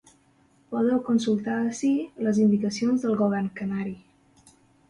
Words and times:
Podeu 0.75 1.01
consultar 1.09 1.57
ací 1.65 1.91
les 2.29 2.39
indicacions 2.47 3.07
del 3.07 3.15
govern 3.23 3.55
canari. 3.61 3.95